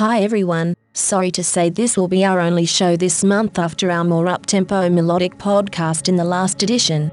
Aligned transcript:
Hi 0.00 0.22
everyone, 0.22 0.76
sorry 0.94 1.30
to 1.32 1.44
say 1.44 1.68
this 1.68 1.94
will 1.94 2.08
be 2.08 2.24
our 2.24 2.40
only 2.40 2.64
show 2.64 2.96
this 2.96 3.22
month 3.22 3.58
after 3.58 3.90
our 3.90 4.02
more 4.02 4.28
up-tempo 4.28 4.88
melodic 4.88 5.36
podcast 5.36 6.08
in 6.08 6.16
the 6.16 6.24
last 6.24 6.62
edition. 6.62 7.12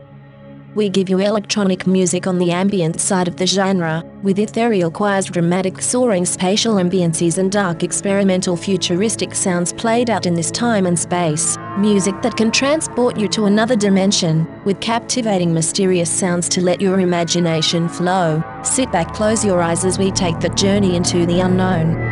We 0.73 0.88
give 0.88 1.09
you 1.09 1.19
electronic 1.19 1.85
music 1.85 2.27
on 2.27 2.38
the 2.38 2.52
ambient 2.52 3.02
side 3.02 3.27
of 3.27 3.35
the 3.35 3.45
genre, 3.45 4.05
with 4.23 4.39
ethereal 4.39 4.89
choirs, 4.89 5.25
dramatic 5.25 5.81
soaring 5.81 6.23
spatial 6.23 6.75
ambiances 6.75 7.39
and 7.39 7.52
dark 7.52 7.83
experimental 7.83 8.55
futuristic 8.55 9.35
sounds 9.35 9.73
played 9.73 10.09
out 10.09 10.25
in 10.25 10.33
this 10.33 10.49
time 10.49 10.85
and 10.85 10.97
space. 10.97 11.57
Music 11.77 12.16
that 12.22 12.38
can 12.38 12.51
transport 12.51 13.17
you 13.17 13.27
to 13.27 13.47
another 13.47 13.75
dimension, 13.75 14.47
with 14.63 14.79
captivating 14.79 15.53
mysterious 15.53 16.09
sounds 16.09 16.47
to 16.47 16.61
let 16.61 16.79
your 16.79 17.01
imagination 17.01 17.89
flow. 17.89 18.41
Sit 18.63 18.89
back, 18.94 19.13
close 19.13 19.44
your 19.44 19.61
eyes 19.61 19.83
as 19.83 19.99
we 19.99 20.09
take 20.09 20.39
the 20.39 20.49
journey 20.49 20.95
into 20.95 21.25
the 21.25 21.41
unknown. 21.41 22.06